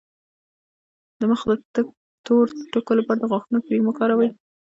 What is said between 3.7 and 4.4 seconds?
وکاروئ